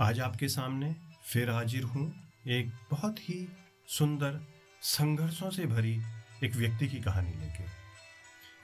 [0.00, 2.14] आज आपके सामने फिर हाजिर हूँ
[2.46, 3.48] एक बहुत ही
[3.88, 4.46] सुंदर
[4.82, 6.02] संघर्षों से भरी
[6.44, 7.64] एक व्यक्ति की कहानी लेके।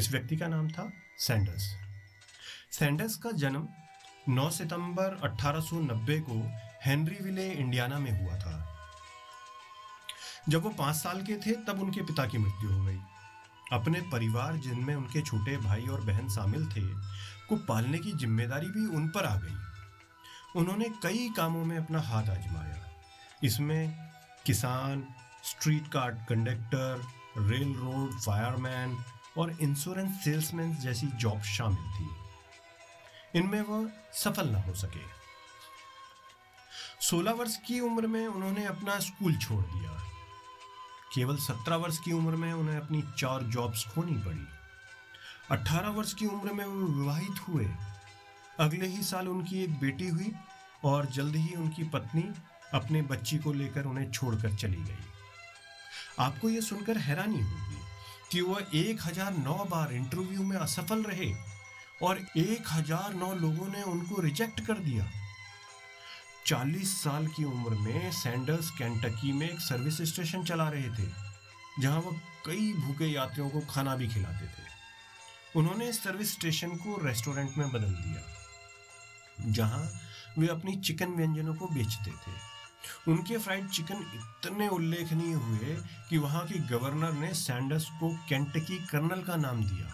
[0.00, 1.76] इस व्यक्ति का नाम था सैंडर्स।
[2.70, 3.68] सैंडर्स का जन्म
[4.28, 6.50] 9 सितंबर 1890 को
[6.86, 8.76] हेनरी विले, इंडियाना में हुआ था।
[10.48, 12.98] जब वो पाँच साल के थे, तब उनके पिता की मृत्यु हो गई।
[13.72, 16.88] अपने परिवार, जिनमें उनके छोटे भाई और बहन शामिल थे,
[17.48, 19.73] को पालने की ज़िम्मेदारी भी उन पर आ गई।
[20.56, 22.90] उन्होंने कई कामों में अपना हाथ आजमाया।
[23.42, 24.10] इसमें
[24.46, 25.06] किसान,
[25.44, 27.06] street card conductor
[27.38, 29.04] rail road fireman
[29.38, 32.10] और इंश्योरेंस सेल्समैन जैसी जॉब शामिल थी।
[33.38, 35.14] इनमें वह सफल न हो सके।
[37.00, 39.90] 16 वर्ष की उम्र में उन्होंने अपना स्कूल छोड़ दिया।
[41.14, 44.46] केवल 17 वर्ष की उम्र में उन्हें अपनी चार जॉब्स खोनी पड़ी।
[45.50, 47.70] 18 वर्ष की उम्र में वो विवाहित हुए।
[48.60, 50.32] अगले ही साल उनकी एक बेटी हुई
[50.84, 52.22] और जल्द ही उनकी पत्नी
[52.74, 55.04] अपने बच्ची को लेकर उन्हें छोड़कर चली गई।
[56.18, 57.78] आपको यह सुनकर हैरानी होगी
[58.32, 61.32] कि वह एक हज़ार नौ बार इंटरव्यू में असफल रहे
[62.02, 65.10] और एक हज़ार नौ लोगों ने उनको रिजेक्ट कर दिया।
[66.46, 71.08] चालीस साल की उम्र में सैंडर्स, कैंटकी में एक सर्विस स्टेशन चला रहे थे,
[71.80, 74.72] जहाँ वह कई भूखे यात्रियों को खाना भी खिलाते थे।
[75.58, 78.22] उन्होंने इस सर्विस स्टेशन को रेस्टोरेंट में बदल दिया।
[79.40, 79.88] जहाँ
[80.38, 82.32] वे अपनी चिकन व्यंजनों को बेचते थे।
[83.08, 85.76] उनके फ्राइड चिकन इतने उल्लेखनीय हुए
[86.10, 89.92] कि वहाँ के गवर्नर ने सैंडर्स को कैंटकी कर्नल का नाम दिया।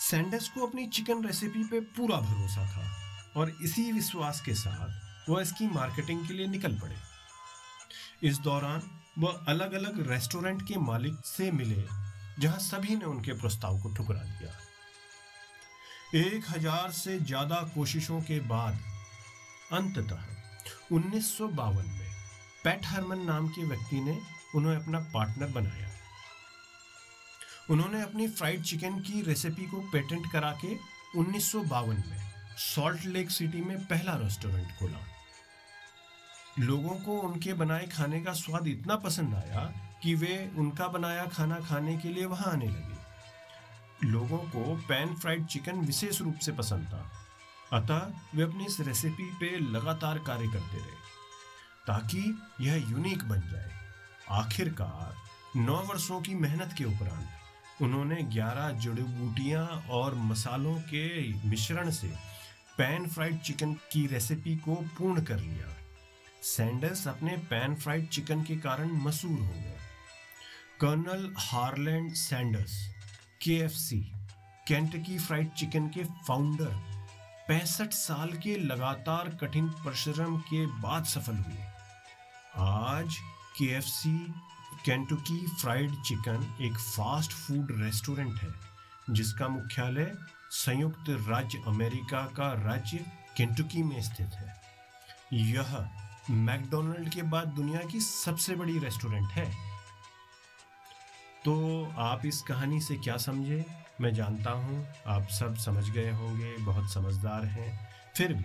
[0.00, 5.42] सैंडर्स को अपनी चिकन रेसिपी पे पूरा भरोसा था और इसी विश्वास के साथ वह
[5.42, 6.96] इसकी मार्केटिंग के लिए निकल पड़े।
[8.22, 8.82] इस दौरान
[9.18, 11.84] वह अलग अलग रेस्टोरेंट के मालिक से मिले,
[12.38, 14.50] जहाँ सभी ने उनके प्रस्ताव को ठुकरा दिया।
[16.14, 18.78] एक हज़ार से ज़्यादा कोशिशों के बाद,
[19.72, 22.12] अंततः उन्नीस सौ बावन में
[22.64, 24.16] पैट हरमन नाम के व्यक्ति ने
[24.56, 25.88] उन्हें अपना पार्टनर बनाया।
[27.70, 30.76] उन्होंने अपनी फ्राइड चिकन की रेसिपी को पेटेंट करा के
[31.18, 32.22] उन्नीस सौ बावन में
[32.64, 35.04] सॉल्ट लेक सिटी में पहला रेस्टोरेंट खोला।
[36.60, 41.58] लोगों को उनके बनाए खाने का स्वाद इतना पसंद आया कि वे उनका बनाया खाना
[41.60, 43.02] खाने के लिए वहाँ आने लगे।
[44.04, 47.10] लोगों को पैन फ्राइड चिकन विशेष रूप से पसंद था।
[47.72, 50.96] अतः वे अपनी इस रेसिपी पे लगातार कार्य करते रहे,
[51.86, 53.70] ताकि यह यूनिक बन जाए।
[54.30, 55.14] आखिरकार,
[55.56, 57.28] नौ वर्षों की मेहनत के उपरांत,
[57.82, 62.12] उन्होंने 11 जड़ी बूटियाँ और मसालों के मिश्रण से
[62.78, 65.76] पैन फ्राइड चिकन की रेसिपी को पूर्ण कर लिया।
[66.42, 69.78] सैंडर्स अपने पैन फ्राइड चिकन के कारण मशहूर हो गए।
[70.80, 72.93] Colonel Harland Sanders
[73.44, 73.96] K F C
[74.68, 76.66] Kentucky Fried Chicken के फाउंडर
[77.48, 81.64] पैंसठ साल के लगातार कठिन परिश्रम के बाद सफल हुए।
[82.58, 83.16] आज
[83.58, 84.12] K F C
[84.86, 88.54] Kentucky Fried Chicken एक फास्ट फ़ूड रेस्टोरेंट है,
[89.10, 90.12] जिसका मुख्यालय
[90.50, 93.04] संयुक्त राज्य अमेरिका का राज्य
[93.36, 94.54] केंटुकी में स्थित है।
[95.32, 95.90] यह
[96.30, 99.73] मैकडोनल्ड के बाद दुनिया की सबसे बड़ी रेस्टोरेंट है।
[101.44, 103.66] तो आप इस कहानी से क्या समझे?
[104.00, 108.44] मैं जानता हूँ। आप सब समझ गए होंगे, बहुत समझदार हैं। फिर भी,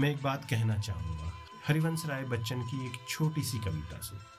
[0.00, 1.32] मैं एक बात कहना चाहूँगा।
[1.66, 4.34] हरिवंश राय बच्चन की एक छोटी सी कविता से।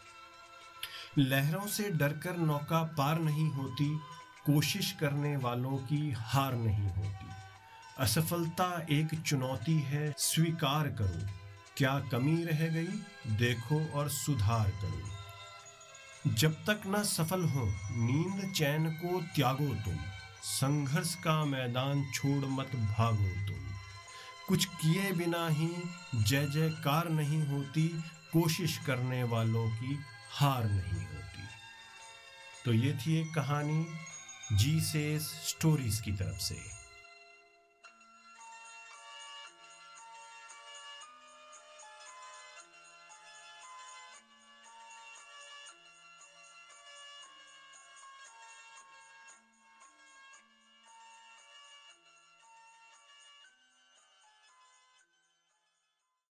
[1.22, 3.98] लहरों से डरकर नौका पार नहीं होती,
[4.46, 7.28] कोशिश करने वालों की हार नहीं होती।
[8.00, 11.30] असफलता एक चुनौती है, स्वीकार करो।
[11.78, 12.88] क्या कमी रह गई?
[13.28, 15.25] देखो और सुधार करो।
[16.28, 19.98] जब तक न सफल हो, नींद चैन को त्यागो तुम।
[20.44, 23.66] संघर्ष का मैदान छोड़ मत भागो तुम।
[24.48, 25.70] कुछ किए बिना ही
[26.16, 27.88] जय जयकार नहीं होती,
[28.34, 30.00] कोशिश करने वालों की
[30.32, 31.44] हार नहीं होती।
[32.66, 33.88] तो ये थी एक कहानी,
[34.54, 36.85] जी से स्टोरीज की तरफ़ से।